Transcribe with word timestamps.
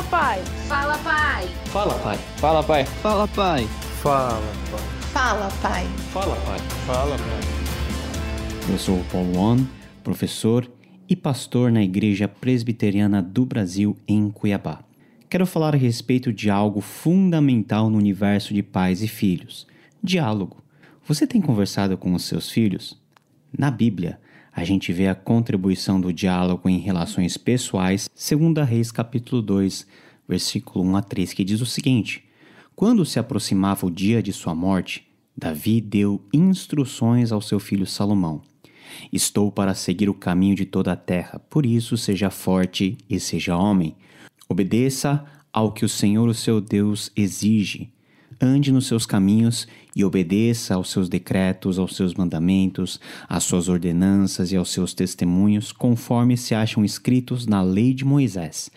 Fala, 0.00 0.08
pai. 0.08 0.42
Fala, 0.66 0.98
pai. 0.98 1.48
Fala, 1.66 1.98
pai. 1.98 2.18
Fala, 2.38 2.62
pai. 2.62 2.84
Fala, 2.86 3.28
pai. 3.28 3.66
Fala, 4.00 4.40
pai. 4.70 4.86
Fala, 5.12 5.50
pai. 5.60 5.86
Fala, 6.10 6.36
pai. 6.36 6.58
Fala, 6.86 7.16
pai. 7.18 8.72
Eu 8.72 8.78
sou 8.78 9.00
o 9.00 9.04
Paulo 9.04 9.38
On, 9.38 9.58
professor 10.02 10.66
e 11.06 11.14
pastor 11.14 11.70
na 11.70 11.82
Igreja 11.82 12.26
Presbiteriana 12.26 13.20
do 13.20 13.44
Brasil 13.44 13.94
em 14.08 14.30
Cuiabá. 14.30 14.82
Quero 15.28 15.44
falar 15.46 15.74
a 15.74 15.78
respeito 15.78 16.32
de 16.32 16.48
algo 16.48 16.80
fundamental 16.80 17.90
no 17.90 17.98
universo 17.98 18.54
de 18.54 18.62
pais 18.62 19.02
e 19.02 19.08
filhos: 19.08 19.66
diálogo. 20.02 20.62
Você 21.06 21.26
tem 21.26 21.42
conversado 21.42 21.98
com 21.98 22.14
os 22.14 22.24
seus 22.24 22.50
filhos? 22.50 22.98
Na 23.56 23.70
Bíblia, 23.70 24.18
a 24.52 24.64
gente 24.64 24.92
vê 24.92 25.08
a 25.08 25.14
contribuição 25.14 26.00
do 26.00 26.12
diálogo 26.12 26.68
em 26.68 26.78
relações 26.78 27.36
pessoais, 27.36 28.10
segundo 28.14 28.62
Reis 28.62 28.90
capítulo 28.90 29.40
2, 29.40 29.86
versículo 30.28 30.84
1 30.84 30.96
a 30.96 31.02
3, 31.02 31.32
que 31.32 31.44
diz 31.44 31.60
o 31.60 31.66
seguinte: 31.66 32.24
Quando 32.74 33.04
se 33.04 33.18
aproximava 33.18 33.86
o 33.86 33.90
dia 33.90 34.22
de 34.22 34.32
sua 34.32 34.54
morte, 34.54 35.06
Davi 35.36 35.80
deu 35.80 36.20
instruções 36.32 37.32
ao 37.32 37.40
seu 37.40 37.60
filho 37.60 37.86
Salomão. 37.86 38.42
Estou 39.12 39.52
para 39.52 39.74
seguir 39.74 40.08
o 40.08 40.14
caminho 40.14 40.56
de 40.56 40.66
toda 40.66 40.92
a 40.92 40.96
terra, 40.96 41.38
por 41.38 41.64
isso 41.64 41.96
seja 41.96 42.28
forte 42.28 42.98
e 43.08 43.20
seja 43.20 43.56
homem. 43.56 43.96
Obedeça 44.48 45.24
ao 45.52 45.72
que 45.72 45.84
o 45.84 45.88
Senhor, 45.88 46.28
o 46.28 46.34
seu 46.34 46.60
Deus, 46.60 47.10
exige 47.16 47.92
ande 48.40 48.72
nos 48.72 48.86
seus 48.86 49.06
caminhos 49.06 49.66
e 49.94 50.04
obedeça 50.04 50.74
aos 50.74 50.90
seus 50.90 51.08
decretos, 51.08 51.78
aos 51.78 51.96
seus 51.96 52.14
mandamentos, 52.14 53.00
às 53.28 53.44
suas 53.44 53.68
ordenanças 53.68 54.52
e 54.52 54.56
aos 54.56 54.70
seus 54.70 54.94
testemunhos, 54.94 55.72
conforme 55.72 56.36
se 56.36 56.54
acham 56.54 56.84
escritos 56.84 57.46
na 57.46 57.62
lei 57.62 57.94
de 57.94 58.04
Moisés. 58.04 58.70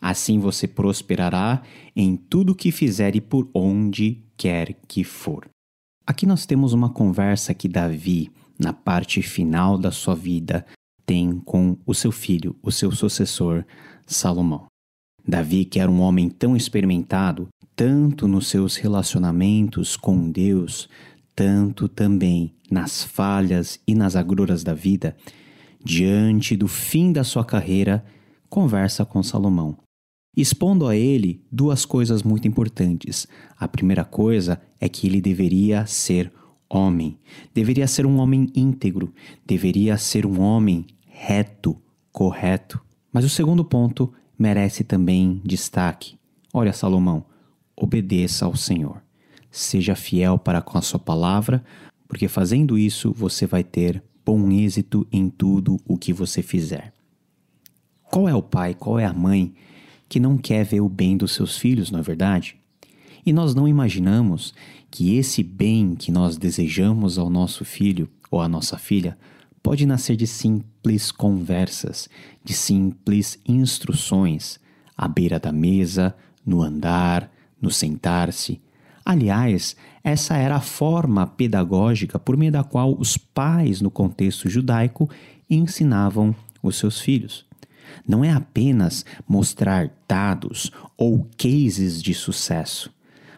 Assim 0.00 0.38
você 0.38 0.66
prosperará 0.68 1.62
em 1.94 2.16
tudo 2.16 2.54
que 2.54 2.70
fizer 2.70 3.16
e 3.16 3.20
por 3.20 3.48
onde 3.54 4.22
quer 4.36 4.74
que 4.86 5.02
for. 5.02 5.48
Aqui 6.06 6.26
nós 6.26 6.46
temos 6.46 6.72
uma 6.72 6.90
conversa 6.90 7.54
que 7.54 7.68
Davi, 7.68 8.30
na 8.58 8.72
parte 8.72 9.22
final 9.22 9.76
da 9.76 9.90
sua 9.90 10.14
vida, 10.14 10.64
tem 11.04 11.38
com 11.40 11.76
o 11.86 11.94
seu 11.94 12.12
filho, 12.12 12.56
o 12.62 12.70
seu 12.70 12.92
sucessor, 12.92 13.64
Salomão. 14.06 14.66
Davi, 15.26 15.64
que 15.64 15.80
era 15.80 15.90
um 15.90 16.00
homem 16.00 16.28
tão 16.28 16.56
experimentado, 16.56 17.48
tanto 17.74 18.28
nos 18.28 18.48
seus 18.48 18.76
relacionamentos 18.76 19.96
com 19.96 20.30
Deus, 20.30 20.88
tanto 21.34 21.88
também 21.88 22.54
nas 22.70 23.02
falhas 23.02 23.80
e 23.86 23.94
nas 23.94 24.16
agruras 24.16 24.62
da 24.64 24.72
vida, 24.72 25.16
diante 25.84 26.56
do 26.56 26.66
fim 26.66 27.12
da 27.12 27.22
sua 27.22 27.44
carreira, 27.44 28.04
conversa 28.48 29.04
com 29.04 29.22
Salomão, 29.22 29.76
expondo 30.36 30.86
a 30.86 30.96
ele 30.96 31.44
duas 31.50 31.84
coisas 31.84 32.22
muito 32.22 32.48
importantes. 32.48 33.26
A 33.58 33.68
primeira 33.68 34.04
coisa 34.04 34.60
é 34.80 34.88
que 34.88 35.06
ele 35.06 35.20
deveria 35.20 35.86
ser 35.86 36.32
homem, 36.68 37.18
deveria 37.54 37.86
ser 37.86 38.06
um 38.06 38.18
homem 38.18 38.50
íntegro, 38.54 39.12
deveria 39.44 39.96
ser 39.98 40.26
um 40.26 40.40
homem 40.40 40.86
reto, 41.06 41.76
correto. 42.10 42.80
Mas 43.12 43.24
o 43.24 43.28
segundo 43.28 43.64
ponto 43.64 44.12
merece 44.38 44.84
também 44.84 45.40
destaque. 45.44 46.18
Olha, 46.52 46.72
Salomão, 46.72 47.24
obedeça 47.76 48.44
ao 48.44 48.56
Senhor. 48.56 49.02
Seja 49.50 49.94
fiel 49.94 50.38
para 50.38 50.60
com 50.60 50.76
a 50.76 50.82
sua 50.82 50.98
palavra, 50.98 51.64
porque 52.08 52.28
fazendo 52.28 52.78
isso 52.78 53.12
você 53.12 53.46
vai 53.46 53.64
ter 53.64 54.02
bom 54.24 54.50
êxito 54.50 55.06
em 55.12 55.28
tudo 55.30 55.78
o 55.86 55.96
que 55.96 56.12
você 56.12 56.42
fizer. 56.42 56.92
Qual 58.02 58.28
é 58.28 58.34
o 58.34 58.42
pai, 58.42 58.74
qual 58.74 58.98
é 58.98 59.04
a 59.04 59.12
mãe 59.12 59.54
que 60.08 60.20
não 60.20 60.38
quer 60.38 60.64
ver 60.64 60.80
o 60.80 60.88
bem 60.88 61.16
dos 61.16 61.32
seus 61.32 61.58
filhos, 61.58 61.90
não 61.90 62.00
é 62.00 62.02
verdade? 62.02 62.56
E 63.24 63.32
nós 63.32 63.54
não 63.54 63.66
imaginamos 63.66 64.54
que 64.90 65.16
esse 65.16 65.42
bem 65.42 65.94
que 65.94 66.12
nós 66.12 66.36
desejamos 66.36 67.18
ao 67.18 67.28
nosso 67.28 67.64
filho 67.64 68.08
ou 68.30 68.40
à 68.40 68.48
nossa 68.48 68.78
filha 68.78 69.18
pode 69.66 69.84
nascer 69.84 70.14
de 70.14 70.28
simples 70.28 71.10
conversas, 71.10 72.08
de 72.44 72.54
simples 72.54 73.36
instruções, 73.44 74.60
à 74.96 75.08
beira 75.08 75.40
da 75.40 75.50
mesa, 75.50 76.14
no 76.46 76.62
andar, 76.62 77.28
no 77.60 77.68
sentar-se. 77.68 78.60
Aliás, 79.04 79.74
essa 80.04 80.36
era 80.36 80.54
a 80.54 80.60
forma 80.60 81.26
pedagógica 81.26 82.16
por 82.16 82.36
meio 82.36 82.52
da 82.52 82.62
qual 82.62 82.96
os 82.96 83.16
pais, 83.16 83.80
no 83.80 83.90
contexto 83.90 84.48
judaico, 84.48 85.10
ensinavam 85.50 86.32
os 86.62 86.76
seus 86.76 87.00
filhos. 87.00 87.44
Não 88.06 88.24
é 88.24 88.30
apenas 88.30 89.04
mostrar 89.28 89.90
dados 90.06 90.70
ou 90.96 91.28
cases 91.36 92.00
de 92.00 92.14
sucesso, 92.14 92.88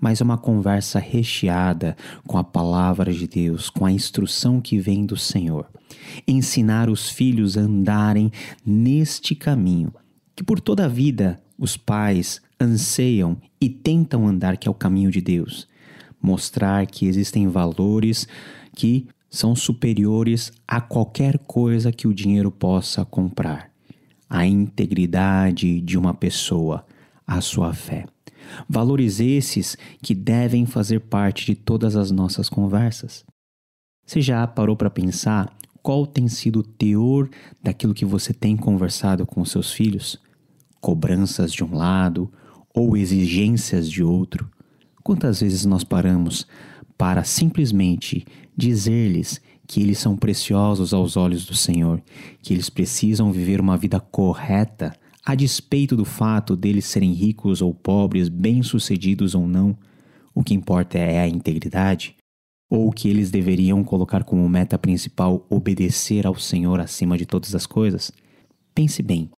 mas 0.00 0.20
é 0.20 0.24
uma 0.24 0.38
conversa 0.38 0.98
recheada 0.98 1.96
com 2.26 2.38
a 2.38 2.44
palavra 2.44 3.12
de 3.12 3.28
Deus, 3.28 3.68
com 3.68 3.84
a 3.84 3.92
instrução 3.92 4.60
que 4.60 4.78
vem 4.78 5.04
do 5.04 5.16
Senhor. 5.16 5.68
Ensinar 6.26 6.88
os 6.88 7.10
filhos 7.10 7.58
a 7.58 7.60
andarem 7.60 8.32
neste 8.64 9.34
caminho, 9.34 9.92
que 10.34 10.42
por 10.42 10.60
toda 10.60 10.86
a 10.86 10.88
vida 10.88 11.40
os 11.58 11.76
pais 11.76 12.40
anseiam 12.58 13.36
e 13.60 13.68
tentam 13.68 14.26
andar, 14.26 14.56
que 14.56 14.66
é 14.66 14.70
o 14.70 14.74
caminho 14.74 15.10
de 15.10 15.20
Deus. 15.20 15.68
Mostrar 16.22 16.86
que 16.86 17.06
existem 17.06 17.48
valores 17.48 18.26
que 18.74 19.06
são 19.28 19.54
superiores 19.54 20.52
a 20.66 20.80
qualquer 20.80 21.38
coisa 21.38 21.92
que 21.92 22.08
o 22.08 22.14
dinheiro 22.14 22.50
possa 22.50 23.04
comprar. 23.04 23.70
A 24.28 24.46
integridade 24.46 25.80
de 25.80 25.98
uma 25.98 26.14
pessoa, 26.14 26.84
a 27.26 27.40
sua 27.40 27.72
fé. 27.72 28.06
Valores 28.68 29.20
esses 29.20 29.76
que 30.02 30.14
devem 30.14 30.66
fazer 30.66 31.00
parte 31.00 31.46
de 31.46 31.54
todas 31.54 31.96
as 31.96 32.10
nossas 32.10 32.48
conversas. 32.48 33.24
Você 34.06 34.20
já 34.20 34.46
parou 34.46 34.76
para 34.76 34.90
pensar 34.90 35.56
qual 35.82 36.06
tem 36.06 36.28
sido 36.28 36.60
o 36.60 36.62
teor 36.62 37.28
daquilo 37.62 37.94
que 37.94 38.04
você 38.04 38.32
tem 38.32 38.56
conversado 38.56 39.26
com 39.26 39.44
seus 39.44 39.72
filhos? 39.72 40.18
Cobranças 40.80 41.52
de 41.52 41.64
um 41.64 41.74
lado 41.74 42.30
ou 42.74 42.96
exigências 42.96 43.90
de 43.90 44.02
outro? 44.02 44.50
Quantas 45.02 45.40
vezes 45.40 45.64
nós 45.64 45.84
paramos 45.84 46.46
para 46.98 47.24
simplesmente 47.24 48.26
dizer-lhes 48.56 49.40
que 49.66 49.80
eles 49.80 49.98
são 49.98 50.16
preciosos 50.16 50.92
aos 50.92 51.16
olhos 51.16 51.46
do 51.46 51.54
Senhor, 51.54 52.02
que 52.42 52.52
eles 52.52 52.68
precisam 52.68 53.32
viver 53.32 53.60
uma 53.60 53.76
vida 53.76 54.00
correta 54.00 54.92
a 55.24 55.34
despeito 55.34 55.96
do 55.96 56.04
fato 56.04 56.56
deles 56.56 56.86
serem 56.86 57.12
ricos 57.12 57.60
ou 57.60 57.74
pobres, 57.74 58.28
bem-sucedidos 58.28 59.34
ou 59.34 59.46
não, 59.46 59.76
o 60.34 60.42
que 60.42 60.54
importa 60.54 60.98
é 60.98 61.20
a 61.20 61.28
integridade, 61.28 62.16
ou 62.70 62.90
que 62.90 63.08
eles 63.08 63.30
deveriam 63.30 63.82
colocar 63.84 64.24
como 64.24 64.48
meta 64.48 64.78
principal 64.78 65.44
obedecer 65.50 66.26
ao 66.26 66.36
Senhor 66.36 66.80
acima 66.80 67.18
de 67.18 67.26
todas 67.26 67.54
as 67.54 67.66
coisas? 67.66 68.12
Pense 68.74 69.02
bem. 69.02 69.30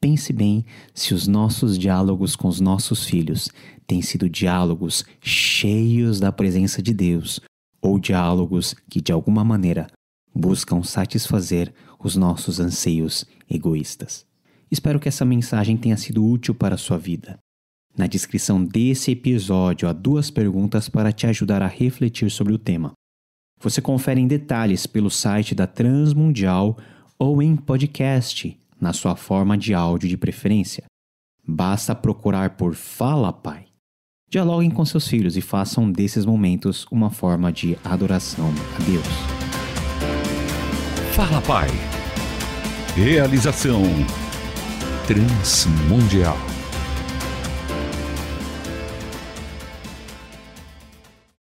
Pense 0.00 0.32
bem 0.34 0.64
se 0.92 1.14
os 1.14 1.26
nossos 1.26 1.78
diálogos 1.78 2.36
com 2.36 2.46
os 2.46 2.60
nossos 2.60 3.04
filhos 3.06 3.48
têm 3.86 4.02
sido 4.02 4.28
diálogos 4.28 5.04
cheios 5.20 6.20
da 6.20 6.30
presença 6.30 6.82
de 6.82 6.92
Deus 6.92 7.40
ou 7.80 7.98
diálogos 7.98 8.74
que, 8.88 9.00
de 9.00 9.12
alguma 9.12 9.42
maneira, 9.42 9.86
buscam 10.34 10.82
satisfazer 10.82 11.72
os 11.98 12.16
nossos 12.16 12.60
anseios 12.60 13.24
egoístas. 13.48 14.26
Espero 14.70 14.98
que 14.98 15.08
essa 15.08 15.24
mensagem 15.24 15.76
tenha 15.76 15.96
sido 15.96 16.24
útil 16.24 16.54
para 16.54 16.74
a 16.74 16.78
sua 16.78 16.98
vida. 16.98 17.38
Na 17.96 18.06
descrição 18.06 18.64
desse 18.64 19.12
episódio 19.12 19.88
há 19.88 19.92
duas 19.92 20.30
perguntas 20.30 20.88
para 20.88 21.12
te 21.12 21.26
ajudar 21.26 21.62
a 21.62 21.68
refletir 21.68 22.30
sobre 22.30 22.52
o 22.52 22.58
tema. 22.58 22.92
Você 23.60 23.80
confere 23.80 24.20
em 24.20 24.26
detalhes 24.26 24.86
pelo 24.86 25.10
site 25.10 25.54
da 25.54 25.66
Transmundial 25.66 26.76
ou 27.18 27.40
em 27.40 27.54
podcast, 27.54 28.58
na 28.80 28.92
sua 28.92 29.14
forma 29.14 29.56
de 29.56 29.72
áudio 29.72 30.08
de 30.08 30.16
preferência. 30.16 30.84
Basta 31.46 31.94
procurar 31.94 32.56
por 32.56 32.74
Fala 32.74 33.32
Pai. 33.32 33.66
Dialoguem 34.28 34.70
com 34.70 34.84
seus 34.84 35.06
filhos 35.06 35.36
e 35.36 35.40
façam 35.40 35.90
desses 35.90 36.26
momentos 36.26 36.86
uma 36.90 37.10
forma 37.10 37.52
de 37.52 37.78
adoração 37.84 38.52
a 38.74 38.82
Deus. 38.82 39.06
Fala 41.14 41.40
Pai. 41.42 41.68
Realização 42.96 43.82
Transmundial. 45.06 46.63